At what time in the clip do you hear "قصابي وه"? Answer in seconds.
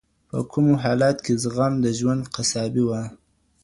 2.35-3.01